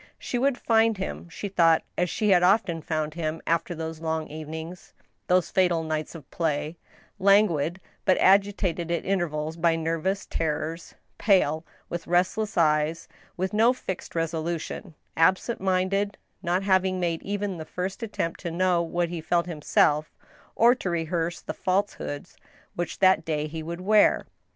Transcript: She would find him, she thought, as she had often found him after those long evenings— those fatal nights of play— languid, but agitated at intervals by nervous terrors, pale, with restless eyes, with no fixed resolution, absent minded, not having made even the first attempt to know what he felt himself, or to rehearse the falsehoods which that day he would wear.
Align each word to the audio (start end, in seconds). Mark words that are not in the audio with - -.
She 0.17 0.39
would 0.39 0.57
find 0.57 0.97
him, 0.97 1.29
she 1.29 1.47
thought, 1.47 1.83
as 1.95 2.09
she 2.09 2.29
had 2.31 2.41
often 2.41 2.81
found 2.81 3.13
him 3.13 3.39
after 3.45 3.75
those 3.75 4.01
long 4.01 4.25
evenings— 4.29 4.95
those 5.27 5.51
fatal 5.51 5.83
nights 5.83 6.15
of 6.15 6.27
play— 6.31 6.79
languid, 7.29 7.79
but 8.03 8.17
agitated 8.17 8.89
at 8.89 9.05
intervals 9.05 9.57
by 9.57 9.75
nervous 9.75 10.25
terrors, 10.25 10.95
pale, 11.19 11.63
with 11.87 12.07
restless 12.07 12.57
eyes, 12.57 13.07
with 13.37 13.53
no 13.53 13.73
fixed 13.73 14.15
resolution, 14.15 14.95
absent 15.15 15.61
minded, 15.61 16.17
not 16.41 16.63
having 16.63 16.99
made 16.99 17.21
even 17.21 17.57
the 17.57 17.63
first 17.63 18.01
attempt 18.01 18.39
to 18.39 18.49
know 18.49 18.81
what 18.81 19.09
he 19.09 19.21
felt 19.21 19.45
himself, 19.45 20.15
or 20.55 20.73
to 20.73 20.89
rehearse 20.89 21.41
the 21.41 21.53
falsehoods 21.53 22.37
which 22.73 22.97
that 22.97 23.23
day 23.23 23.45
he 23.45 23.61
would 23.61 23.81
wear. 23.81 24.25